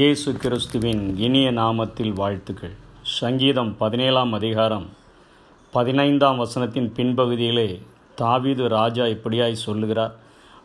இயேசு 0.00 0.30
கிறிஸ்துவின் 0.42 1.16
இனிய 1.16 1.52
நாமத்தில் 1.52 2.12
வாழ்த்துக்கள். 2.12 2.74
சங்கீதம் 3.02 3.76
பதினேழாம் 3.80 4.32
அதிகாரம் 4.32 4.86
பதினைந்தாம் 5.72 6.38
வசனத்தின் 6.40 6.86
பின்பகுதியிலே 6.96 7.66
தாவீது 8.20 8.68
ராஜா 8.68 9.04
இப்படியாய் 9.04 9.56
சொல்லுகிறார் 9.64 10.14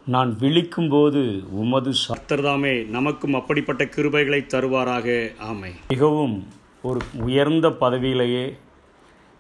நான் 0.06 0.32
விழிக்கும்போது 0.40 1.24
உமது 1.64 1.94
சத்தர்தாமே 2.04 2.76
நமக்கும் 2.88 3.34
அப்படிப்பட்ட 3.34 3.84
கிருபைகளை 3.96 4.42
தருவாராக. 4.54 5.18
ஆமை 5.50 5.72
மிகவும் 5.88 6.38
ஒரு 6.82 7.02
உயர்ந்த 7.28 7.70
பதவியிலேயே 7.84 8.46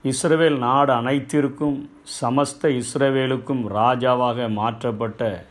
இஸ்ரவேல் 0.03 0.57
நாடு 0.57 0.93
அனைத்திற்கும் 0.93 1.79
சமஸ்த 2.19 2.81
இஸ்ரவேலுக்கும் 2.81 3.63
ராஜாவாக 3.79 4.49
மாற்றப்பட்ட 4.59 5.45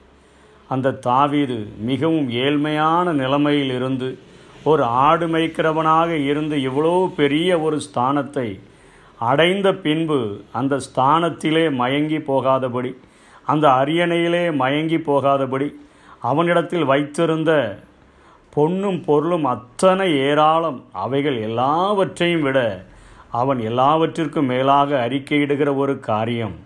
அந்த 0.69 0.97
தாவீது 1.09 1.59
மிகவும் 1.93 2.31
ஏழ்மையான 2.45 3.13
நிலைமையில் 3.13 3.75
இருந்து 3.81 4.19
ஒரு 4.65 4.85
ஆடு 4.85 5.27
மேய்க்கிறவனாக 5.27 6.11
இருந்து 6.25 6.57
இவ்வளோ 6.57 6.95
பெரிய 7.15 7.59
ஒரு 7.61 7.81
ஸ்தானத்தை 7.87 8.49
அடைந்த 9.19 9.69
பின்பு 9.85 10.19
அந்த 10.53 10.75
ஸ்தானத்திலே 10.87 11.65
மயங்கி 11.81 12.19
போகாதபடி 12.19 12.93
அந்த 13.47 13.69
அரியணையிலே 13.69 14.45
மயங்கி 14.57 14.99
போகாதபடி 15.09 15.69
அவனிடத்தில் 16.21 16.85
வைத்திருந்த 16.85 17.53
பொன்னும் 18.57 19.01
பொருளும் 19.05 19.45
அத்தனை 19.45 20.09
ஏராளம் 20.29 20.81
அவைகள் 21.05 21.39
எல்லாவற்றையும் 21.41 22.43
விட 22.43 22.59
அவன் 23.41 23.61
எல்லாவற்றிற்கும் 23.61 24.47
மேலாக 24.47 25.09
அறிக்கையிடுகிற 25.09 25.71
ஒரு 25.77 25.95
காரியம். 26.11 26.57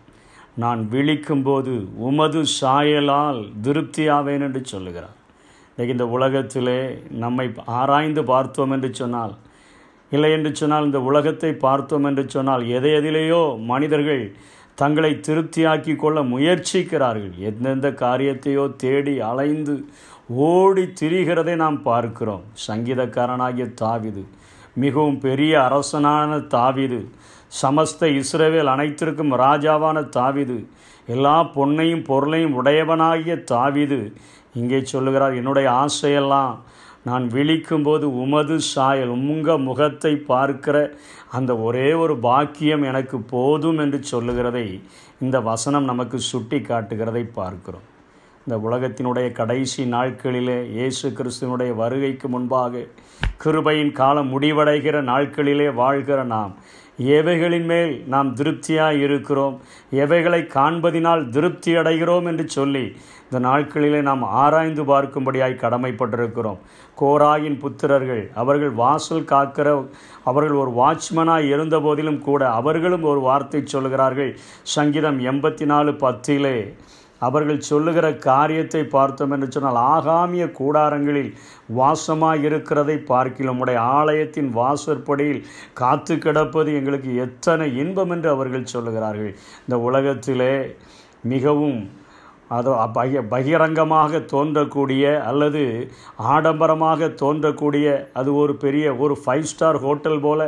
நான் 0.55 0.81
விழிக்கும்போது 0.93 1.75
உமது 2.09 2.41
சாயலால் 2.61 3.41
திருப்தியாவேன் 3.63 4.45
என்று 4.47 4.61
சொல்லுகிறார். 4.65 5.17
இந்த 5.87 6.05
உலகத்திலே 6.07 6.81
நம்மை 7.25 7.47
ஆராய்ந்து 7.81 8.23
பார்த்தோம் 8.25 8.73
என்று 8.77 8.91
சொன்னால் 8.95 9.35
இல்லை 10.13 10.31
என்று 10.33 10.51
சொன்னால் 10.55 10.87
இந்த 10.89 11.01
உலகத்தை 11.01 11.51
பார்த்தோம் 11.57 12.05
என்று 12.05 12.25
சொன்னால் 12.29 12.63
எதை 12.67 12.93
எதிலேயோ 12.93 13.43
மனிதர்கள் 13.71 14.23
தங்களை 14.75 15.11
திருப்தியாக்கி 15.27 15.95
கொள்ள 15.97 16.19
முயற்சிக்கிறார்கள். 16.23 17.33
எந்தெந்த 17.49 17.89
காரியத்தையோ 18.03 18.65
தேடி 18.77 19.15
அலைந்து 19.21 19.75
ஓடி 20.47 20.85
திரிகிறதை 21.01 21.55
நாம் 21.57 21.79
பார்க்கிறோம். 21.83 22.45
சங்கீதக்காரனாகிய 22.69 23.67
தாவிது 23.83 24.23
மிகவும் 24.77 25.19
பெரிய 25.21 25.53
அரசனான 25.69 26.39
தாவிது 26.55 27.01
சமஸ்த 27.61 28.09
இஸ்ரேவேல் 28.21 28.71
அனைத்திற்கும் 28.75 29.33
ராஜாவான 29.37 29.99
தாவிது 30.17 30.59
எல்லா 31.09 31.37
பொன்னையும் 31.55 32.05
பொருளையும் 32.05 32.57
உடையவனாகிய 32.61 33.35
தாவிது 33.53 34.01
இங்கே 34.55 34.81
சொல்லுகிறார் 34.85 35.35
என்னுடைய 35.35 35.71
ஆசையெல்லாம் 35.71 36.55
நான் 37.03 37.27
விழிக்கும்போது 37.27 38.07
உமது 38.23 38.61
சாயல் 38.61 39.09
உங்கள் 39.09 39.59
முகத்தை 39.59 40.17
பார்க்கிற 40.17 40.77
அந்த 41.29 41.57
ஒரே 41.57 41.93
ஒரு 41.93 42.17
பாக்கியம் 42.19 42.83
எனக்கு 42.83 43.19
போதும் 43.19 43.79
என்று 43.79 44.03
சொல்லுகிறதை 44.03 44.67
இந்த 45.19 45.41
வசனம் 45.41 45.85
நமக்கு 45.85 46.19
சுட்டி 46.21 46.59
காட்டுகிறதை 46.59 47.25
பார்க்கிறோம். 47.33 47.87
இந்த 48.49 48.59
உலகத்தினுடைய 48.69 49.29
கடைசி 49.33 49.83
நாட்களிலே 49.93 50.57
இயேசு 50.77 51.07
கிறிஸ்துவனுடைய 51.09 51.73
வருகைக்கு 51.75 52.29
முன்பாக 52.29 52.85
கிருபையின் 53.43 53.93
காலம் 53.93 54.31
முடிவடைகிற 54.33 55.03
நாட்களிலே 55.11 55.67
வாழ்கிற 55.75 56.25
நாம் 56.25 56.53
எவைகளின் 57.17 57.65
மேல் 57.65 57.93
நாம் 58.07 58.31
திருப்தியாக 58.35 59.03
இருக்கிறோம் 59.07 59.57
எவைகளை 60.05 60.41
காண்பதினால் 60.57 61.29
திருப்தி 61.29 61.73
அடைகிறோம் 61.75 62.27
என்று 62.27 62.49
சொல்லி 62.49 62.85
இந்த 63.27 63.39
நாட்களிலே 63.49 64.01
நாம் 64.03 64.23
ஆராய்ந்து 64.43 64.83
பார்க்கும்படியாய் 64.85 65.61
கடமைப்பட்டிருக்கிறோம். 65.63 66.59
கோராயின் 67.01 67.61
புத்திரர்கள் 67.63 68.25
அவர்கள் 68.35 68.73
வாசல் 68.83 69.31
காக்கிற 69.33 69.69
அவர்கள் 70.25 70.61
ஒரு 70.63 70.73
வாட்ச்மனாக 70.81 71.51
இருந்த 71.55 71.79
போதிலும் 71.81 72.21
கூட 72.21 72.43
அவர்களும் 72.51 73.03
ஒரு 73.03 73.21
வார்த்தை 73.21 73.61
சொல்கிறார்கள். 73.65 74.33
சங்கீதம் 74.77 75.21
எண்பத்தி 75.33 75.65
நாலு 75.65 75.93
பத்திலே 76.05 76.59
அவர்கள் 77.21 77.67
சொல்லுகிற 77.71 78.07
காரியத்தை 78.29 78.83
பார்த்தோம் 78.87 79.31
என்று 79.31 79.49
சொன்னால் 79.51 79.81
ஆகாமிய 79.95 80.45
கூடாரங்களில் 80.59 81.31
வாசமாக 81.77 82.47
இருக்கிறதை 82.49 82.97
பார்க்கலாம் 83.13 83.61
உடைய 83.65 83.81
ஆலயத்தின் 83.99 84.51
வாசற்படியில் 84.51 85.47
காத்து 85.73 86.17
கிடப்பது 86.19 86.73
எங்களுக்கு 86.75 87.13
எத்தனை 87.27 87.69
இன்பம் 87.77 88.11
என்று 88.11 88.31
அவர்கள் 88.31 88.71
சொல்லுகிறார்கள். 88.75 89.33
இந்த 89.67 89.79
உலகத்திலே 89.79 90.55
மிகவும் 91.23 91.81
அது 92.57 92.71
பகி 92.95 93.19
பகிரங்கமாக 93.29 94.19
தோன்றக்கூடிய 94.33 95.05
அல்லது 95.23 95.63
ஆடம்பரமாக 96.35 97.09
தோன்றக்கூடிய 97.23 97.87
அது 98.13 98.31
ஒரு 98.35 98.53
பெரிய 98.57 98.95
ஒரு 98.97 99.15
ஃபைவ் 99.25 99.43
ஸ்டார் 99.43 99.79
ஹோட்டல் 99.79 100.21
போல 100.21 100.47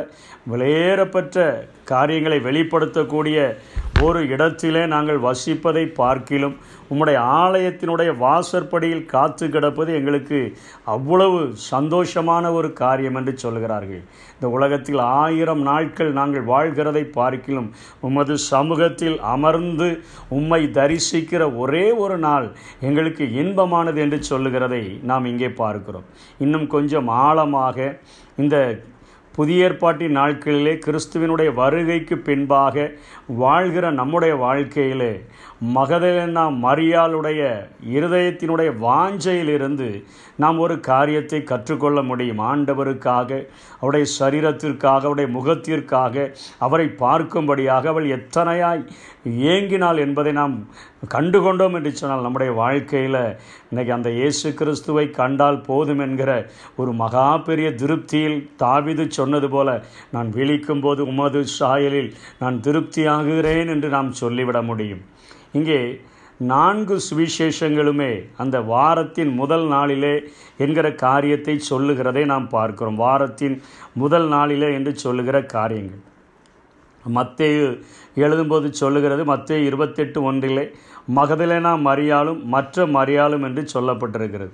விலையேறப்பெற்ற 0.51 1.45
காரியங்களை 1.83 2.39
வெளிப்படுத்தக்கூடிய 2.39 3.55
ஒரு 4.01 4.27
இடத்திலே 4.27 4.85
நாங்கள் 4.85 5.17
வசிப்பதை 5.17 5.85
பார்க்கிலும் 5.85 6.55
உம்முடைய 6.89 7.17
ஆலயத்தினுடைய 7.17 8.17
வாசற்படியில் 8.17 9.05
காத்து 9.05 9.49
கிடப்பது 9.49 9.93
எங்களுக்கு 9.93 10.55
அவ்வளவு 10.83 11.53
சந்தோஷமான 11.71 12.53
ஒரு 12.53 12.73
காரியம் 12.73 13.15
என்று 13.15 13.37
சொல்கிறார்கள் 13.37 14.01
இந்த 14.33 14.49
உலகத்தில் 14.49 14.97
ஆயிரம் 14.97 15.61
நாட்கள் 15.61 16.11
நாங்கள் 16.11 16.45
வாழ்கிறதை 16.45 17.03
பார்க்கிலும் 17.03 17.73
உமது 17.99 18.37
சமூகத்தில் 18.37 19.19
அமர்ந்து 19.19 20.01
உம்மை 20.29 20.71
தரிசிக்கிற 20.71 21.55
ஒரே 21.55 21.91
ஒரு 21.91 22.17
நாள் 22.17 22.55
எங்களுக்கு 22.79 23.23
இன்பமானது 23.23 23.95
என்று 23.95 24.23
சொல்லுகிறதை 24.23 24.99
நாம் 25.01 25.25
இங்கே 25.25 25.49
பார்க்கிறோம். 25.49 26.03
இன்னும் 26.37 26.67
கொஞ்சம் 26.67 27.07
ஆழமாக 27.07 28.01
இந்த 28.37 28.79
புதிய 29.35 29.65
ஏற்பாட்டின் 29.65 30.17
நாட்களிலே 30.17 30.73
கிறிஸ்துவனுடைய 30.85 31.49
வருகைக்கு 31.53 32.15
பின்பாக 32.19 32.85
வாழ்கிற 33.35 33.91
நம்முடைய 33.91 34.33
வாழ்க்கையிலே 34.35 35.13
மகதலேனா 35.61 36.43
மரியாளுடைய 36.63 37.41
இருதயத்தினுடைய 37.95 38.69
வாஞ்சையிலிருந்து 38.85 39.87
நாம் 40.43 40.59
ஒரு 40.59 40.75
காரியத்தை 40.79 41.39
கற்றுக்கொள்ள 41.51 41.99
முடியும். 42.01 42.41
ஆண்டவருக்காக 42.51 43.29
அவருடைய 43.79 44.05
சரீரத்திற்காக 44.19 45.03
அவருடைய 45.07 45.29
முகத்திற்காக 45.37 46.25
அவரை 46.67 46.87
பார்க்கும்படியாக 47.03 47.91
அவள் 47.93 48.07
எத்தனையாய் 48.17 48.81
ஏங்கினாள் 49.51 50.01
என்பதை 50.05 50.33
நாம் 50.41 50.55
கண்டுகொண்டோம் 51.15 51.75
என்று 51.77 51.91
சொன்னால் 51.99 52.25
நம்முடைய 52.27 52.51
வாழ்க்கையில் 52.53 53.21
இன்றைக்கி 53.71 53.93
அந்த 53.97 54.09
இயேசு 54.19 54.47
கிறிஸ்துவை 54.53 55.05
கண்டால் 55.19 55.61
போதும் 55.61 56.03
என்கிற 56.07 56.31
ஒரு 56.75 56.93
மகா 57.03 57.27
பெரிய 57.37 57.69
திருப்தியில் 57.83 58.39
தாவிது 58.63 59.05
சொன்னது 59.19 59.49
போல 59.49 59.69
நான் 60.11 60.29
விழிக்கும் 60.29 60.81
போது 60.81 61.01
உமது 61.05 61.43
சாயலில் 61.59 62.11
நான் 62.39 62.59
திருப்தியாகிறேன் 62.67 63.71
என்று 63.75 63.89
நாம் 63.89 64.11
சொல்லிவிட 64.11 64.61
முடியும். 64.61 65.03
இங்கே 65.53 65.79
நான்கு 66.51 66.95
சுவிசேஷங்களுமே 67.07 68.11
அந்த 68.37 68.57
வாரத்தின் 68.61 69.31
முதல் 69.33 69.65
நாளிலே 69.67 70.13
என்கிற 70.57 70.87
காரியத்தை 70.93 71.55
சொல்லுகிறதை 71.59 72.23
நாம் 72.25 72.47
பார்க்கிறோம். 72.49 72.97
வாரத்தின் 72.97 73.57
முதல் 73.93 74.27
நாளிலே 74.27 74.69
என்று 74.73 74.93
சொல்லுகிற 74.95 75.37
காரியங்கள். 75.55 76.01
மத்தேயு 77.05 77.67
எழுதும்போது 78.15 78.67
சொல்லுகிறது 78.81 79.23
மத்தேயு 79.25 79.67
இருபத்தெட்டு 79.69 80.19
ஒன்றிலே 80.23 80.65
மகதலேனா 81.15 81.71
மரியாலும் 81.89 82.41
மற்ற 82.45 82.85
மரியாலும் 82.97 83.45
என்று 83.47 83.63
சொல்லப்பட்டிருக்கிறது. 83.73 84.51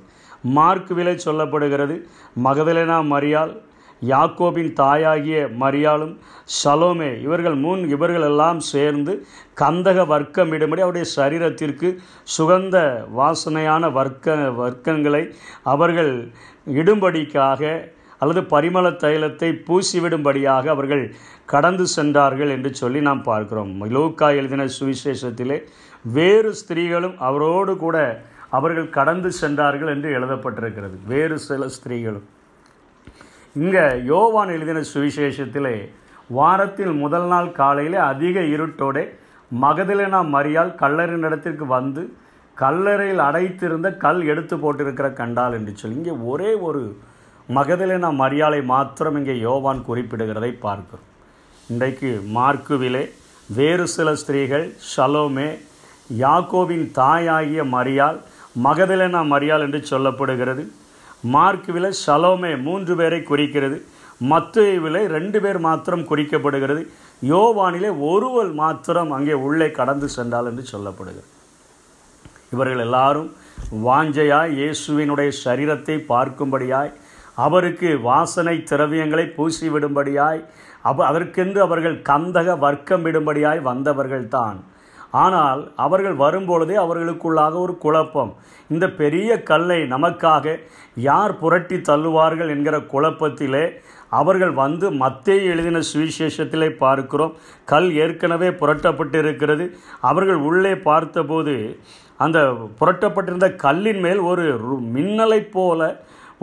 மார்க்குவிலே 0.57 1.13
சொல்லப்படுகிறது 1.25 1.95
மகதலேனா 2.43 2.97
மரியால் 3.13 3.53
யாக்கோபின் 4.01 4.73
தாயாகிய 4.73 5.47
மரியாளும் 5.59 6.15
சலோமே 6.63 7.21
இவர்கள் 7.21 7.55
முன் 7.55 7.89
இவர்கள் 7.89 8.21
எல்லாம் 8.21 8.59
சேர்ந்து 8.59 9.25
கந்தக 9.61 10.05
வர்க்கமிடும்படி 10.13 10.83
அவருடைய 10.85 11.05
சரீரத்திற்கு 11.15 11.97
சுகந்த 12.37 13.05
வாசனையான 13.17 13.91
வர்க்க 13.91 14.35
வர்க்கங்களை 14.35 15.33
அவர்கள் 15.63 16.31
இடும்படிக்காக 16.67 17.91
அல்லது 18.19 18.41
பரிமள 18.41 18.89
தைலத்தை 18.89 19.49
பூசிவிடும்படியாக 19.67 20.65
அவர்கள் 20.67 21.15
கடந்து 21.45 21.87
சென்றார்கள் 21.87 22.49
என்று 22.49 22.75
சொல்லி 22.75 23.01
நாம் 23.01 23.23
பார்க்கிறோம். 23.23 23.85
லோக்கா 23.85 24.35
எழுதின 24.35 24.65
சுவிசேஷத்திலே 24.79 25.57
வேறு 26.03 26.53
ஸ்திரீகளும் 26.53 27.17
அவரோடு 27.17 27.77
கூட 27.77 28.23
அவர்கள் 28.49 28.89
கடந்து 28.89 29.31
சென்றார்கள் 29.31 29.87
என்று 29.87 30.19
எழுதப்பட்டிருக்கிறது. 30.19 30.97
வேறு 31.05 31.39
சில 31.39 31.67
ஸ்திரீகளும். 31.67 32.27
இங்கே 33.59 33.83
யோவான் 34.11 34.51
எழுதின 34.55 34.79
சுவிசேஷத்திலே 34.93 35.75
வாரத்தில் 36.37 36.93
முதல் 37.03 37.27
நாள் 37.31 37.49
காலையில் 37.59 37.97
அதிக 38.11 38.39
இருட்டோட 38.53 38.97
மகதிலேனா 39.63 40.19
மரியால் 40.35 40.71
கல்லறின் 40.81 41.25
இடத்திற்கு 41.27 41.65
வந்து 41.75 42.01
கல்லறையில் 42.57 43.21
அடைத்திருந்த 43.27 43.87
கல் 44.03 44.21
எடுத்து 44.31 44.55
போட்டிருக்கிற 44.63 45.07
கண்டால் 45.19 45.55
என்று 45.57 45.73
சொல்லி 45.81 45.99
இங்கே 45.99 46.15
ஒரே 46.31 46.51
ஒரு 46.67 46.81
மகதிலேனா 47.57 48.09
மரியாலை 48.23 48.59
மாத்திரம் 48.73 49.17
இங்கே 49.19 49.35
யோவான் 49.47 49.81
குறிப்பிடுகிறதை 49.89 50.51
பார்க்கிறோம். 50.65 51.05
இன்றைக்கு 51.69 52.09
மார்க்குவிலே 52.37 53.03
வேறு 53.59 53.85
சில 53.95 54.09
ஸ்திரீகள் 54.21 54.65
ஷலோமே 54.91 55.49
யாக்கோவின் 56.23 56.85
தாயாகிய 56.99 57.63
மரியால் 57.75 58.19
மகதிலேனா 58.65 59.21
மரியால் 59.33 59.65
என்று 59.67 59.81
சொல்லப்படுகிறது. 59.91 60.65
மார்க் 61.35 61.69
விலை 61.75 61.91
சலோமே 62.05 62.51
மூன்று 62.67 62.93
பேரை 62.99 63.19
குறிக்கிறது. 63.29 63.77
மத்துவிலே 64.31 65.01
ரெண்டு 65.15 65.39
பேர் 65.43 65.59
மாத்திரம் 65.65 66.05
குறிக்கப்படுகிறது. 66.09 66.81
யோவானிலே 67.31 67.89
ஒருவர் 68.11 68.51
மாத்திரம் 68.61 69.11
அங்கே 69.17 69.35
உள்ளே 69.47 69.67
கடந்து 69.79 70.07
சென்றால் 70.15 70.49
என்று 70.51 70.63
சொல்லப்படுகிறது. 70.73 71.27
இவர்கள் 72.53 72.83
எல்லாரும் 72.85 73.29
வாஞ்சையாய் 73.87 74.55
இயேசுவினுடைய 74.59 75.29
சரீரத்தை 75.45 75.95
பார்க்கும்படியாய் 76.13 76.91
அவருக்கு 77.45 77.89
வாசனை 78.09 78.55
திரவியங்களை 78.69 79.25
பூசிவிடும்படியாய் 79.37 80.41
அவ 80.89 81.05
அதற்கென்று 81.09 81.59
அவர்கள் 81.65 81.97
கந்தக 82.09 82.57
வர்க்கம் 82.65 83.05
விடும்படியாய் 83.05 83.61
வந்தவர்கள்தான். 83.69 84.57
ஆனால் 85.17 85.61
அவர்கள் 85.85 86.15
வரும்பொழுதே 86.23 86.75
அவர்களுக்குள்ளாக 86.83 87.55
ஒரு 87.65 87.73
குழப்பம். 87.85 88.31
இந்த 88.73 88.85
பெரிய 89.01 89.29
கல்லை 89.49 89.79
நமக்காக 89.95 90.55
யார் 91.09 91.33
புரட்டி 91.41 91.77
தள்ளுவார்கள் 91.89 92.51
என்கிற 92.55 92.77
குழப்பத்திலே 92.93 93.65
அவர்கள் 94.19 94.53
வந்து 94.63 94.87
மத்தேயு 95.03 95.47
எழுதின 95.53 95.81
சுவிசேஷத்திலே 95.91 96.69
பார்க்கிறோம். 96.83 97.33
கல் 97.71 97.89
ஏற்கனவே 98.03 98.49
புரட்டப்பட்டு 98.61 99.17
இருக்கிறது 99.23 99.65
அவர்கள் 100.09 100.41
உள்ளே 100.49 100.73
பார்த்தபோது 100.89 101.55
அந்த 102.25 102.39
புரட்டப்பட்டிருந்த 102.79 103.47
கல்லின் 103.63 103.99
மேல் 104.05 104.21
ஒரு 104.29 104.45
மின்னலை 104.95 105.15
மின்னலைப் 105.17 105.51
போல 105.55 105.81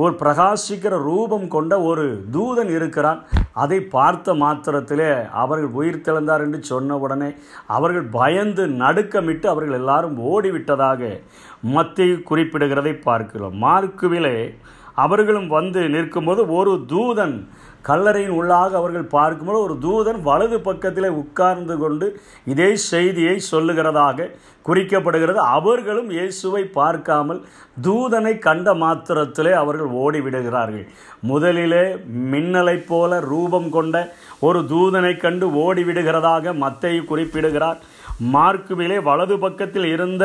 ஒரு 0.03 0.13
பிரகாசிக்கிற 0.21 0.95
ரூபம் 1.09 1.45
கொண்ட 1.49 1.75
ஒரு 1.89 2.05
தூதன் 2.33 2.71
இருக்கிறான். 2.77 3.21
அதை 3.63 3.79
பார்த்த 3.81 4.35
மாத்திரத்திலே 4.35 5.11
அவர்கள் 5.43 5.77
உயிர் 5.79 6.01
திழந்தார் 6.07 6.45
என்று 6.47 6.61
சொன்ன 6.71 6.97
உடனே 7.05 7.29
அவர்கள் 7.77 8.07
பயந்து 8.19 8.65
நடுக்கமிட்டு 8.83 9.47
அவர்கள் 9.47 9.79
எல்லாரும் 9.79 10.17
ஓடிவிட்டதாக 10.33 11.21
மத்திய 11.77 12.17
குறிப்பிடுகிறதை 12.31 12.95
பார்க்கிறோம். 13.09 13.55
மார்க்குவிலே 13.67 14.37
அவர்களும் 14.97 15.49
வந்து 15.57 15.83
நிற்கும்போது 15.95 16.43
ஒரு 16.59 16.73
தூதன் 16.93 17.37
கல்லறையின் 17.89 18.37
உள்ளாக 18.37 18.77
அவர்கள் 18.81 19.13
பார்க்கும்போது 19.15 19.59
ஒரு 19.65 19.75
தூதன் 19.83 20.21
வலது 20.29 20.59
பக்கத்தில் 20.61 21.17
உட்கார்ந்து 21.23 21.75
கொண்டு 21.79 22.07
இதே 22.53 22.69
செய்தியை 22.91 23.35
சொல்லுகிறதாக 23.51 24.29
குறிக்கப்படுகிறது. 24.69 25.41
அவர்களும் 25.57 26.09
இயேசுவை 26.11 26.63
பார்க்காமல் 26.79 27.41
தூதனை 27.87 28.33
கண்ட 28.39 28.69
மாத்திரத்திலே 28.75 29.53
அவர்கள் 29.63 29.91
ஓடிவிடுகிறார்கள். 30.05 30.87
முதலிலே 31.31 31.85
மின்னலைப் 32.33 32.89
போல 32.89 33.21
ரூபம் 33.31 33.69
கொண்ட 33.77 33.97
ஒரு 34.41 34.63
தூதனை 34.73 35.13
கண்டு 35.17 35.47
ஓடிவிடுகிறதாக 35.65 36.55
மத்தையை 36.65 37.05
குறிப்பிடுகிறார். 37.05 37.79
மார்க்குவிலே 38.35 38.99
வலது 39.03 39.37
பக்கத்தில் 39.39 39.89
இருந்த 39.95 40.25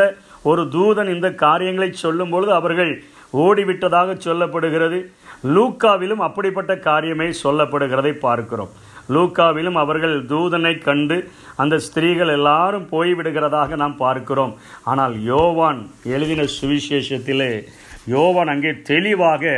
ஒரு 0.50 0.63
தூதன் 0.75 1.10
இந்த 1.16 1.27
காரியங்களை 1.45 1.92
சொல்லும் 2.06 2.30
பொழுது 2.30 2.51
அவர்கள் 2.54 2.92
ஓடிவிட்டதாக 3.34 4.16
சொல்லப்படுகிறது. 4.28 5.00
லூக்காவிலும் 5.56 6.22
அப்படிப்பட்ட 6.28 6.74
காரியமே 6.88 7.28
சொல்லப்படுகிறதை 7.44 8.14
பார்க்கிறோம். 8.24 8.72
லூக்காவிலும் 9.16 9.78
அவர்கள் 9.84 10.16
தூதனை 10.31 10.74
கண்டு 10.88 11.18
அந்த 11.62 11.76
ஸ்திரீகள் 11.86 12.31
எல்லாரும் 12.38 12.88
போய்விடுகிறதாக 12.94 13.78
நாம் 13.84 13.96
பார்க்கிறோம். 14.06 14.54
ஆனால் 14.92 15.16
யோவான் 15.30 15.80
எழுதின 16.16 16.42
சுவிசேஷத்திலே 16.58 17.52
யோவான் 18.14 18.52
அங்கே 18.54 18.72
தெளிவாக 18.90 19.54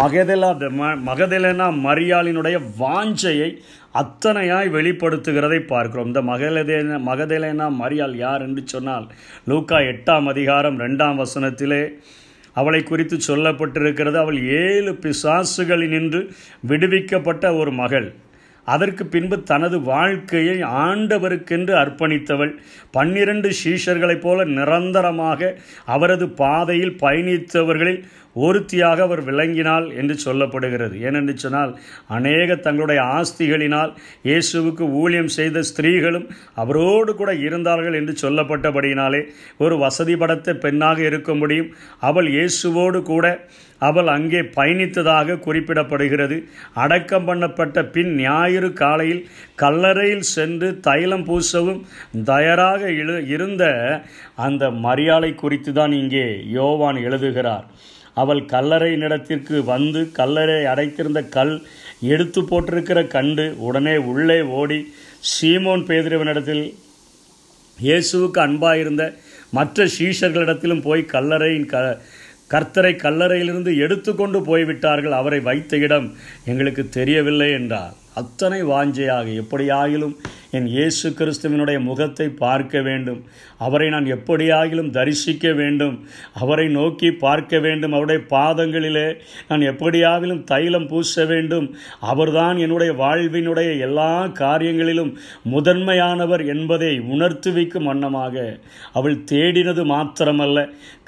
மகதலா 0.00 0.50
மகதலனா 1.08 1.66
மரியாளினுடைய 1.86 2.56
வாஞ்சையை 2.82 3.50
அத்தனையாய் 4.00 4.68
வெளிப்படுத்துகிறதை 4.76 5.60
பார்க்கிறோம். 5.72 6.08
இந்த 6.10 6.22
மகதலேனா 6.30 6.98
மகதலேனா 7.10 7.66
மரியாள் 7.82 8.16
யார் 8.24 8.44
என்று 8.48 8.62
சொன்னால் 8.74 9.06
லூக்கா 9.52 9.80
எட்டாம் 9.92 10.28
அதிகாரம் 10.34 10.80
ரெண்டாம் 10.84 11.20
வசனத்திலே 11.22 11.82
அவளை 12.54 12.82
குறித்து 12.82 13.18
சொல்லப்பட்டிருக்கிறது. 13.28 14.16
அவள் 14.16 14.38
ஏழு 14.46 14.92
பிசாசுகளினின்று 14.92 16.30
விடுவிக்கப்பட்ட 16.60 17.54
ஒரு 17.54 17.72
மகள். 17.72 18.14
அதற்கு 18.66 19.06
பின்பு 19.06 19.42
தனது 19.42 19.80
வாழ்க்கையை 19.80 20.62
ஆண்டவருக்கென்று 20.62 21.72
அர்ப்பணித்தவள். 21.82 22.52
பன்னிரண்டு 22.90 23.50
சீஷர்களைப் 23.64 24.20
போல 24.20 24.44
நிரந்தரமாக 24.44 25.58
அவரது 25.86 26.28
பாதையில் 26.28 26.96
பயணித்தவர்களில் 27.00 28.02
ஒருத்தியாக 28.44 29.02
அவர் 29.06 29.22
விளங்கினாள் 29.28 29.86
என்று 30.00 30.14
சொல்லப்படுகிறது. 30.24 30.94
ஏனென்று 31.06 31.34
சொன்னால் 31.44 31.72
அநேக 32.16 32.56
தங்களுடைய 32.66 33.00
ஆஸ்திகளினால் 33.18 33.92
இயேசுவுக்கு 34.28 34.86
ஊழியம் 35.02 35.32
செய்த 35.38 35.62
ஸ்திரீகளும் 35.70 36.26
அவரோடு 36.62 37.14
கூட 37.20 37.32
இருந்தார்கள் 37.46 37.98
என்று 38.00 38.14
சொல்லப்பட்டபடியினாலே 38.24 39.22
ஒரு 39.64 39.76
வசதி 39.84 40.16
படத்த 40.22 40.56
பெண்ணாக 40.64 40.98
இருக்க 41.10 41.30
முடியும். 41.42 41.70
அவள் 42.08 42.30
இயேசுவோடு 42.36 43.00
கூட 43.12 43.26
அவள் 43.86 44.08
அங்கே 44.16 44.40
பயணித்ததாக 44.56 45.38
குறிப்பிடப்படுகிறது. 45.46 46.36
அடக்கம் 46.82 47.26
பண்ணப்பட்ட 47.28 47.78
பின் 47.94 48.12
ஞாயிறு 48.20 48.68
காலையில் 48.82 49.22
கல்லறையில் 49.62 50.26
சென்று 50.34 50.68
தைலம் 50.86 51.26
பூசவும் 51.28 51.80
தயாராக 52.30 52.82
இழு 53.00 53.16
இருந்த 53.34 53.64
அந்த 54.46 54.70
மரியாதை 54.86 55.30
குறித்து 55.42 55.72
தான் 55.72 55.94
இங்கே 56.02 56.26
யோவான் 56.58 57.00
எழுதுகிறார். 57.08 57.66
அவள் 58.14 58.42
கல்லறை 58.44 58.90
இடத்திற்கு 59.06 59.56
வந்து 59.64 60.00
கல்லறை 60.18 60.58
அடைத்திருந்த 60.72 61.20
கல் 61.36 61.54
எடுத்து 62.12 62.40
போட்டிருக்கிற 62.42 63.00
கண்டு 63.14 63.46
உடனே 63.68 63.96
உள்ளே 64.12 64.38
ஓடி 64.60 64.80
சீமோன் 65.30 65.84
பேதிரவனிடத்தில் 65.90 66.64
இயேசுவுக்கு 67.78 68.40
அன்பாயிருந்த 68.46 69.04
மற்ற 69.50 69.86
சீஷர்களிடத்திலும் 69.98 70.82
போய் 70.82 71.10
கல்லறையின் 71.14 71.70
க 71.72 71.82
கர்த்தரை 72.52 72.92
கல்லறையிலிருந்து 73.02 73.72
எடுத்துக்கொண்டு 73.84 74.38
போய்விட்டார்கள். 74.48 75.14
அவரை 75.20 75.40
வைத்த 75.40 75.76
இடம் 75.76 76.08
எங்களுக்கு 76.50 76.82
தெரியவில்லை 76.96 77.48
என்றார். 77.58 77.94
அத்தனை 78.20 78.58
வாஞ்சையாக 78.64 79.26
எப்படியாகிலும் 79.42 80.14
என் 80.56 80.66
இயேசு 80.74 81.06
கிறிஸ்துவினுடைய 81.18 81.78
முகத்தை 81.86 82.26
பார்க்க 82.42 82.80
வேண்டும். 82.88 83.20
அவரை 83.66 83.86
நான் 83.94 84.08
எப்படியாகிலும் 84.14 84.90
தரிசிக்க 84.96 85.52
வேண்டும். 85.60 85.96
அவரை 86.42 86.66
நோக்கி 86.76 87.08
பார்க்க 87.24 87.58
வேண்டும். 87.64 87.94
அவருடைய 87.96 88.20
பாதங்களிலே 88.34 89.06
நான் 89.48 89.64
எப்படியாகிலும் 89.70 90.42
தைலம் 90.52 90.88
பூச 90.92 91.24
வேண்டும். 91.32 91.66
அவர்தான் 92.12 92.58
என்னுடைய 92.64 92.92
வாழ்வினுடைய 93.02 93.70
எல்லா 93.86 94.12
காரியங்களிலும் 94.42 95.12
முதன்மையானவர் 95.54 96.44
என்பதை 96.54 96.92
உணர்த்துவிக்கும் 97.14 97.88
வண்ணமாக 97.90 98.44
அவள் 98.98 99.18
தேடினது 99.32 99.84
மாத்திரமல்ல. 99.94 100.58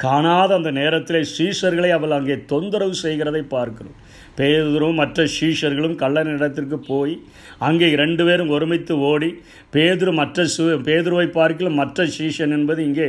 காணாத 0.07 0.51
அந்த 0.55 0.73
நேரத்திலே 0.81 1.23
சீஷர்களை 1.37 1.93
அவள் 1.99 2.17
அங்கே 2.19 2.39
தொந்தரவு 2.55 2.97
செய்கிறதை 3.05 3.45
பார்க்கிறோம். 3.55 3.97
பேதுரும் 4.39 4.99
மற்ற 5.01 5.27
சீஷர்களும் 5.37 5.97
கள்ளனிடத்திற்கு 6.03 6.79
போய் 6.89 7.15
அங்கே 7.59 7.87
இரண்டு 7.91 8.23
பேரும் 8.25 8.49
ஒருமித்து 8.49 8.95
ஓடி 9.11 9.31
பேதுரு 9.73 10.13
மற்ற 10.13 10.45
சு 10.55 10.65
பேதுருவை 10.89 11.27
பார்க்கலும் 11.39 11.79
மற்ற 11.81 12.07
சீஷன் 12.17 12.55
என்பது 12.59 12.81
இங்கே 12.85 13.09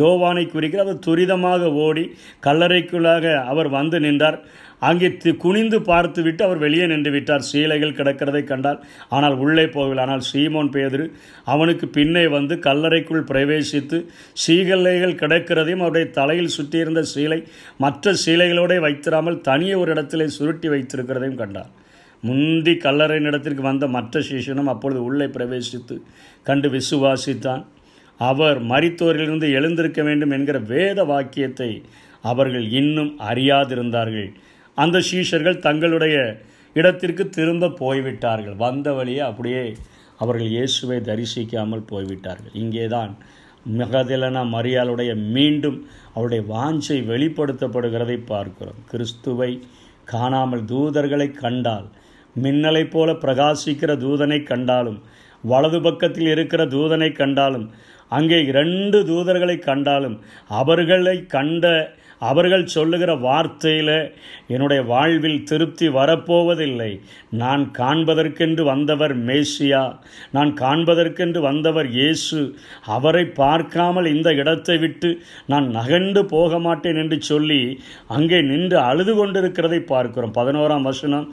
யோவானை 0.00 0.44
குறிக்கிற 0.46 0.82
அவர் 0.82 1.04
துரிதமாக 1.06 1.72
ஓடி 1.86 2.04
கல்லறைக்குள்ளாக 2.46 3.34
அவர் 3.44 3.68
வந்து 3.68 4.00
நின்றார். 4.00 4.38
அங்கே 4.80 5.08
தி- 5.08 5.36
குனிந்து 5.36 5.82
பார்த்துவிட்டு 5.82 6.44
அவர் 6.44 6.56
வெளியே 6.56 6.86
நின்று 6.86 7.10
விட்டார். 7.10 7.40
சீலைகள் 7.40 7.92
கிடக்கிறதை 7.92 8.44
கண்டார் 8.44 8.86
ஆனால் 9.08 9.36
உள்ளே 9.36 9.64
போகவில்லை. 9.64 10.00
ஆனால் 10.00 10.22
சீமோன் 10.32 10.70
பேதுரு 10.70 11.10
அவனுக்கு 11.44 11.88
பின்னே 11.88 12.26
வந்து 12.26 12.54
கல்லறைக்குள் 12.54 13.24
பிரவேசித்து 13.24 14.04
சீகலைகள் 14.46 15.14
கிடக்கிறதையும் 15.14 15.76
அவருடைய 15.76 16.06
தலையில் 16.06 16.46
சுற்றியிருந்த 16.46 17.04
சீலை 17.14 17.46
மற்ற 17.78 18.12
சீலைகளோடே 18.26 18.78
வைத்திராமல் 18.78 19.40
தனியே 19.40 19.74
ஒரு 19.74 19.90
இடத்திலே 19.90 20.28
சுருட்டி 20.28 20.68
வைத்திருக்கிறதையும் 20.68 21.34
கண்டார். 21.34 21.68
முந்தி 22.20 22.76
கல்லறை 22.76 23.22
இடத்திற்கு 23.22 23.62
வந்த 23.62 23.86
மற்ற 23.86 24.20
சீசனும் 24.20 24.66
அப்பொழுது 24.66 25.04
உள்ளே 25.04 25.24
பிரவேசித்து 25.24 26.00
கண்டு 26.42 26.70
விசுவாசித்தான். 26.70 27.64
அவர் 28.18 28.62
மரித்தோரிலிருந்து 28.62 29.50
எழுந்திருக்க 29.50 30.02
வேண்டும் 30.02 30.30
என்கிற 30.30 30.58
வேத 30.58 31.04
வாக்கியத்தை 31.04 31.82
அவர்கள் 32.22 32.68
இன்னும் 32.68 33.18
அறியாதிருந்தார்கள். 33.28 34.32
அந்த 34.82 34.96
சீஷர்கள் 35.10 35.64
தங்களுடைய 35.66 36.16
இடத்திற்கு 36.76 37.24
திரும்ப 37.36 37.74
போய்விட்டார்கள். 37.82 38.56
வந்த 38.64 38.88
வழியே 38.92 39.22
அப்படியே 39.30 39.62
அவர்கள் 40.18 40.50
இயேசுவை 40.56 40.98
தரிசிக்காமல் 41.08 41.88
போய்விட்டார்கள். 41.90 42.54
இங்கேதான் 42.62 43.12
மகதலனா 43.78 44.42
மரியாளுடைய 44.56 45.10
மீண்டும் 45.34 45.78
அவருடைய 46.14 46.42
வாஞ்சை 46.54 46.98
வெளிப்படுத்தப்படுகிறதை 47.10 48.18
பார்க்கிறோம். 48.32 48.80
கிறிஸ்துவை 48.90 49.50
காணாமல் 50.04 50.64
தூதர்களை 50.64 51.28
கண்டால் 51.42 51.88
மின்னலைப் 52.36 52.92
போல 52.92 53.12
பிரகாசிக்கிற 53.24 53.92
தூதனை 54.04 54.38
கண்டாலும் 54.42 54.98
வலது 55.44 55.78
பக்கத்தில் 55.80 56.30
இருக்கிற 56.34 56.62
தூதனை 56.74 57.08
கண்டாலும் 57.12 57.66
அங்கே 58.12 58.38
இரண்டு 58.50 58.98
தூதர்களை 59.10 59.56
கண்டாலும் 59.58 60.16
அவர்களை 60.60 61.16
கண்ட 61.34 61.64
அவர்கள் 62.20 62.64
சொல்லுகிற 62.74 63.10
வார்த்தையில் 63.26 63.94
என்னுடைய 64.54 64.80
வாழ்வில் 64.92 65.44
திருப்தி 65.50 65.86
வரப்போவதில்லை. 65.96 66.90
நான் 67.42 67.64
காண்பதற்கென்று 67.78 68.62
வந்தவர் 68.70 69.14
மேசியா 69.28 69.82
நான் 70.36 70.50
காண்பதற்கென்று 70.62 71.40
வந்தவர் 71.48 71.88
இயேசு. 71.98 72.40
அவரை 72.96 73.24
பார்க்காமல் 73.40 74.10
இந்த 74.14 74.28
இடத்தை 74.42 74.76
விட்டு 74.84 75.10
நான் 75.52 75.66
நகண்டு 75.76 76.22
போக 76.34 76.58
மாட்டேன் 76.66 77.00
என்று 77.02 77.18
சொல்லி 77.30 77.60
அங்கே 78.16 78.40
நின்று 78.50 78.78
அழுது 78.88 79.14
கொண்டிருக்கிறதை 79.20 79.80
பார்க்கிறோம். 79.92 80.36
பதினோராம் 80.38 80.88
வசனம் 80.90 81.26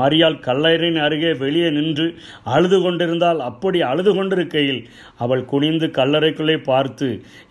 மரியாள் 0.00 0.38
கல்லறையின் 0.46 1.00
அருகே 1.06 1.32
வெளியே 1.42 1.68
நின்று 1.78 2.06
அழுது 2.54 2.78
கொண்டிருந்தால் 2.82 3.40
அப்படி 3.50 3.78
அழுது 3.90 4.12
கொண்டிருக்கையில் 4.18 4.82
அவள் 5.24 5.42
குனிந்து 5.52 5.86
கல்லறைக்குள்ளே 5.98 6.56
பார்த்து 6.70 7.08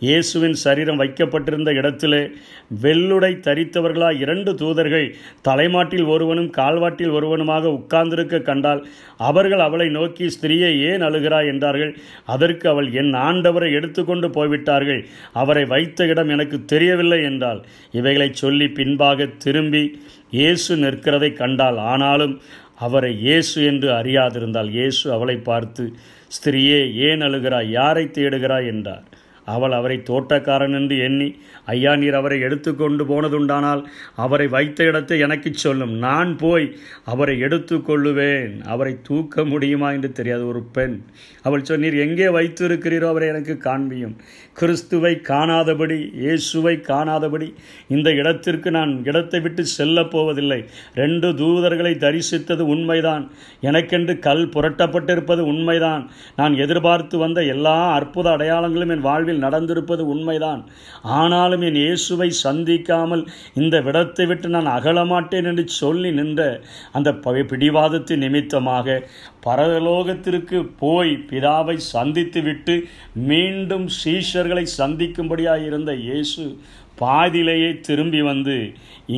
இயேசுவின் 0.07 0.57
சரீரம் 0.65 1.01
வைக்கப்பட்டிருந்த 1.01 1.71
இடத்திலே 1.79 2.23
வெள்ளுடை 2.81 3.31
தரித்தவர்களாய் 3.47 4.19
இரண்டு 4.19 4.51
தூதர்கள். 4.55 5.07
தலைமாட்டில் 5.41 6.05
ஒருவனும் 6.05 6.49
கால்வாட்டில் 6.49 7.15
ஒருவனுமாக 7.19 7.71
உட்கார்ந்திருக்க 7.71 8.39
கண்டால் 8.39 8.81
அவர்கள் 9.17 9.59
அவளை 9.59 9.89
நோக்கி 9.89 10.27
ஸ்திரீயை 10.27 10.71
ஏன் 10.91 11.01
அழுகிறாய்? 11.01 11.47
என்றார்கள். 11.47 11.93
அதற்கு 12.25 12.69
அவள் 12.69 12.89
என் 12.91 13.13
ஆண்டவரை 13.27 13.71
எடுத்துக்கொண்டு 13.71 14.29
போய்விட்டார்கள். 14.29 15.01
அவரை 15.33 15.65
வைத்த 15.65 16.05
இடம் 16.05 16.29
எனக்கு 16.29 16.65
தெரியவில்லை 16.65 17.21
என்றால் 17.23 17.61
இவைகளை 17.91 18.29
சொல்லி 18.33 18.67
பின்பாக 18.69 19.27
திரும்பி 19.37 19.83
இயேசு 20.31 20.75
நிற்கிறதை 20.75 21.33
கண்டால் 21.33 21.77
ஆனாலும் 21.77 22.41
அவரை 22.75 23.13
இயேசு 23.19 23.65
என்று 23.65 23.89
அறியாதிருந்தால் 23.91 24.69
இயேசு 24.69 25.05
அவளை 25.11 25.35
பார்த்து 25.37 25.83
ஸ்திரியே 26.35 26.79
ஏன் 27.07 27.21
அழுகிறாய்? 27.21 27.69
யாரை 27.69 28.03
தேடுகிறாய்? 28.17 28.67
என்றார். 28.67 29.05
அவள் 29.55 29.75
அவரை 29.77 29.97
தோட்டக்காரன் 30.09 30.75
என்று 30.79 30.95
எண்ணி 31.07 31.29
ஐயா 31.73 31.91
நீர் 32.01 32.17
அவரை 32.19 32.37
எடுத்துக்கொண்டு 32.47 33.03
போனதுண்டானால் 33.11 33.81
அவரை 34.23 34.47
வைத்த 34.55 34.85
இடத்தை 34.89 35.17
எனக்கு 35.25 35.49
சொல்லும். 35.63 35.93
நான் 36.05 36.31
போய் 36.43 36.67
அவரை 37.13 37.35
எடுத்துக்கொள்ளுவேன் 37.47 38.53
அவரை 38.73 38.93
தூக்க 39.09 39.45
முடியுமா 39.51 39.89
என்று 39.97 40.11
தெரியாது 40.19 40.43
ஒரு 40.51 40.61
பெண். 40.77 40.97
அவள் 41.47 41.67
சொன்னீர் 41.69 41.97
எங்கே 42.05 42.27
வைத்து 42.37 42.63
இருக்கிறீரோ 42.67 43.07
அவரை 43.13 43.27
எனக்கு 43.33 43.55
காண்பியும். 43.67 44.15
கிறிஸ்துவை 44.59 45.13
காணாதபடி 45.31 45.97
இயேசுவை 46.23 46.75
காணாதபடி 46.89 47.47
இந்த 47.95 48.09
இடத்திற்கு 48.21 48.69
நான் 48.77 48.93
இடத்தை 49.09 49.39
விட்டு 49.45 49.63
செல்லப் 49.77 50.11
போவதில்லை. 50.13 50.59
ரெண்டு 51.01 51.27
தூதர்களை 51.41 51.93
தரிசித்தது 52.05 52.63
உண்மைதான். 52.73 53.23
எனக்கென்று 53.69 54.13
கல் 54.27 54.45
புரட்டப்பட்டிருப்பது 54.55 55.41
உண்மைதான். 55.53 56.03
நான் 56.39 56.55
எதிர்பார்த்து 56.65 57.17
வந்த 57.17 57.39
எல்லா 57.55 57.77
அற்புத 57.97 58.27
அடையாளங்களும் 58.35 58.93
என் 58.95 59.07
வாழ்வில் 59.09 59.38
நடந்திருப்பது 59.45 60.03
உண்மைதான். 60.13 60.61
ஆனாலும் 61.19 61.63
என் 61.69 61.79
இயேசுவை 61.83 62.29
சந்திக்காமல் 62.45 63.23
இந்த 63.61 63.75
விடத்தை 63.87 64.25
விட்டு 64.31 64.49
நான் 64.55 64.73
அகலமாட்டேன் 64.77 65.49
என்று 65.51 65.65
சொல்லி 65.81 66.11
நின்ற 66.19 66.41
அந்த 66.99 67.11
பிடிவாதத்தின் 67.51 68.23
நிமித்தமாக 68.25 68.97
பரலோகத்திற்கு 69.47 70.59
போய் 70.83 71.13
பிதாவை 71.31 71.77
சந்தித்துவிட்டு 71.93 72.75
மீண்டும் 73.31 73.87
சீஷர்களை 74.01 74.65
சந்திக்கும்படியாக 74.79 75.67
இருந்த 75.69 75.91
இயேசு 76.07 76.43
பாதியிலேயே 77.01 77.67
திரும்பி 77.87 78.21
வந்து 78.29 78.55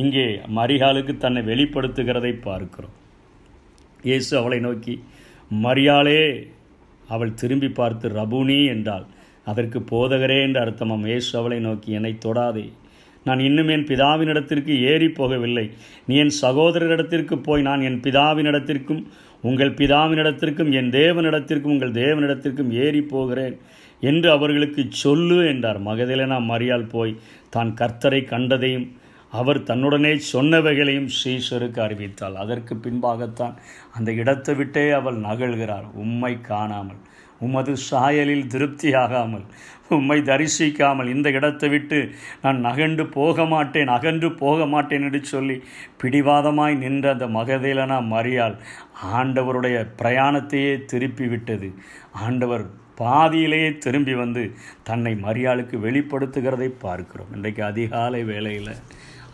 இங்கே 0.00 0.26
மரியாளுக்கு 0.58 1.14
தன்னை 1.22 1.40
வெளிப்படுத்துகிறதை 1.48 2.32
பார்க்கிறோம். 2.44 2.96
இயேசு 4.08 4.32
அவளை 4.40 4.58
நோக்கி 4.66 4.94
மரியாளே 5.64 6.20
அவள் 7.14 7.32
திரும்பி 7.40 7.68
பார்த்து 7.78 8.06
ரபுனி 8.18 8.58
என்றாள். 8.74 9.06
அதற்கு 9.50 9.78
போதகரே 9.90 10.38
என்று 10.46 10.60
அர்த்தமாம். 10.64 11.04
இயேசு 11.10 11.32
அவளை 11.40 11.58
நோக்கி 11.66 11.90
என்னை 11.98 12.12
தொடாதே. 12.24 12.66
நான் 13.26 13.40
இன்னும் 13.48 13.70
என் 13.74 13.88
பிதாவினிடத்திற்கு 13.90 14.72
ஏறி 14.92 15.08
போகவில்லை. 15.18 15.66
நீ 16.06 16.14
என் 16.22 16.34
சகோதரரிடத்திற்கு 16.44 17.34
போய் 17.46 17.62
நான் 17.68 17.84
என் 17.88 18.00
பிதாவினிடத்திற்கும் 18.06 19.02
உங்கள் 19.48 19.76
பிதாவினிடத்திற்கும் 19.78 20.70
என் 20.78 20.90
தேவனிடத்திற்கும் 20.96 21.74
உங்கள் 21.74 21.94
தேவனிடத்திற்கும் 22.00 22.72
ஏறி 22.84 23.02
போகிறேன் 23.12 23.56
என்று 24.02 24.28
அவர்களுக்கு 24.30 24.82
சொல்லு 25.04 25.38
என்றார். 25.52 25.80
மகதிலேனா 25.88 26.38
மரியால் 26.50 26.90
போய் 26.94 27.18
தான் 27.56 27.72
கர்த்தரை 27.80 28.20
கண்டதையும் 28.32 28.88
அவர் 29.32 29.60
தன்னுடனே 29.68 30.12
சொன்னவைகளையும் 30.32 31.08
ஸ்ரீஸ்வருக்கு 31.16 31.80
அறிவித்தாள். 31.84 32.34
அதற்கு 32.42 32.74
பின்பாகத்தான் 32.84 33.54
அந்த 33.96 34.10
இடத்தை 34.22 34.54
விட்டே 34.54 34.84
அவள் 34.98 35.18
நகழ்கிறார் 35.28 35.86
உம்மை 36.04 36.32
காணாமல். 36.50 37.00
உமது 37.46 37.72
சாயலில் 37.90 38.50
திருப்தியாகாமல் 38.54 39.46
உம்மை 39.96 40.18
தரிசிக்காமல் 40.28 41.12
இந்த 41.14 41.28
இடத்தை 41.30 41.68
விட்டு 41.68 41.98
நான் 42.42 42.58
நகண்டு 42.66 43.04
போக 43.16 43.44
மாட்டேன் 43.44 43.90
அகன்று 43.96 44.28
போக 44.34 44.66
மாட்டேன் 44.66 45.04
என்று 45.08 45.20
சொல்லி 45.32 45.56
பிடிவாதமாய் 46.02 46.76
நின்ற 46.84 47.08
அந்த 47.14 47.26
மகதேலனா 47.38 47.98
மரியால் 48.14 48.56
ஆண்டவருடைய 49.18 49.78
பிரயாணத்தையே 50.02 50.72
திருப்பி 50.92 51.28
விட்டது 51.32 51.70
ஆண்டவர் 52.26 52.64
பாதியிலேயே 53.00 53.68
திரும்பி 53.78 54.14
வந்து 54.14 54.42
தன்னை 54.88 55.12
மரியாளுக்கு 55.24 55.76
வெளிப்படுத்துகிறதை 55.86 56.68
பார்க்கிறோம். 56.84 57.30
இன்றைக்கு 57.36 57.62
அதிகாலை 57.64 58.20
வேளையில் 58.24 58.72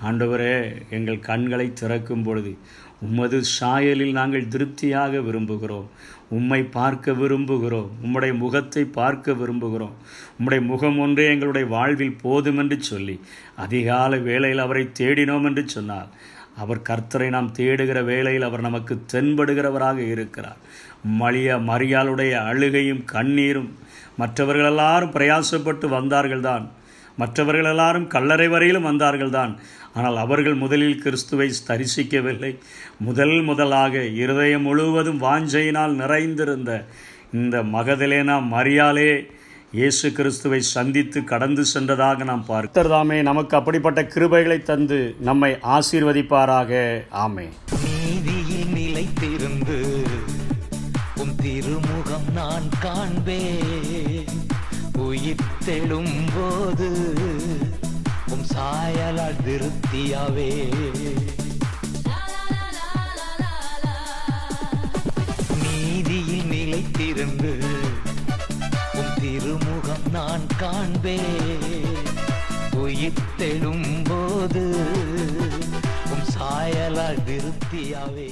ஆண்டவரே 0.04 0.82
எங்கள் 0.90 1.18
கண்களை 1.18 1.72
திறக்கும் 1.72 2.22
பொழுது 2.22 2.58
உமது 3.00 3.40
சாயலில் 3.60 4.12
நாங்கள் 4.12 4.48
திருப்தியாக 4.48 5.18
விரும்புகிறோம். 5.18 5.88
உம்மை 6.28 6.62
பார்க்க 6.62 7.12
விரும்புகிறோம். 7.12 7.90
உம்முடைய 8.04 8.36
முகத்தை 8.36 8.84
பார்க்க 8.84 9.32
விரும்புகிறோம். 9.32 9.94
உம்முடைய 10.38 10.60
முகம் 10.60 10.98
ஒன்றே 10.98 11.26
எங்களுடைய 11.26 11.68
வாழ்வில் 11.68 12.20
போதும் 12.22 12.58
என்று 12.58 12.82
சொல்லி 12.82 13.20
அதிகால 13.66 14.22
வேளையில் 14.22 14.58
அவரை 14.58 14.90
தேடினோம் 14.98 15.44
என்று 15.44 15.68
சொன்னார் 15.68 16.08
அவர் 16.56 16.86
கர்த்தரை 16.88 17.28
நாம் 17.28 17.52
தேடுகிற 17.58 18.04
வேளையில் 18.04 18.42
அவர் 18.42 18.60
நமக்கு 18.60 19.02
தென்படுகிறவராக 19.12 19.96
இருக்கிறார். 19.96 20.56
மலிய 21.20 21.58
மரியாளுடைய 21.70 22.32
அழுகையும் 22.44 23.04
கண்ணீரும் 23.12 23.70
மற்றவர்கள் 24.16 24.64
எல்லாரும் 24.64 25.12
பிரயாசப்பட்டு 25.12 25.86
வந்தார்கள்தான். 25.88 26.66
மற்றவர்கள் 27.20 27.70
எல்லாரும் 27.72 28.06
கல்லறை 28.14 28.48
வரையிலும் 28.54 28.88
வந்தார்கள்தான். 28.88 29.52
ஆனால் 29.94 30.18
அவர்கள் 30.24 30.56
முதலில் 30.62 31.02
கிறிஸ்துவை 31.02 31.48
தரிசிக்கவில்லை 31.68 32.52
முதல் 33.06 33.36
முதலாக 33.42 34.04
இருதயம் 34.22 34.66
முழுவதும் 34.68 35.22
வாஞ்சையினால் 35.22 35.94
நிறைந்திருந்த 36.02 36.72
இந்த 37.38 37.56
மகதலேனா 37.74 38.36
மரியாலே 38.54 39.10
இயேசு 39.78 40.06
கிறிஸ்துவை 40.12 40.60
சந்தித்து 40.74 41.18
கடந்து 41.30 41.62
சென்றதாக 41.74 42.24
நாம் 42.28 42.44
பார்க்கர் 42.46 42.90
தாமே 42.92 43.18
நமக்கு 43.22 43.54
அப்படிப்பட்ட 43.56 44.02
கிருபைகளை 44.14 44.58
தந்து 44.62 44.98
நம்மை 45.28 45.50
ஆசீர்வதிப்பாராக. 45.76 46.70
ஆமே 47.24 47.46
நீதியில் 47.84 48.70
நிலைத்திருந்து 48.78 49.78
உன் 51.22 51.34
திருமுகம் 51.42 52.28
நான் 52.34 52.68
காண்பேன். 52.80 54.34
உயிர்த்தெழும் 55.08 56.14
போது 56.34 56.88
உம் 58.32 58.46
சாயலால் 58.52 59.40
திருப்தியாவே 59.44 60.50
நீதியில் 65.62 66.46
நிலைத்திருந்து 66.50 67.52
உம் 68.94 69.14
திருமுகம் 69.20 70.06
நான் 70.10 70.46
காண்பே 70.56 71.18
உயிர்த்தெழும் 72.82 73.88
போது 74.04 74.64
உம் 76.10 76.26
சாயலால் 76.34 77.24
திருப்தியாவே 77.24 78.30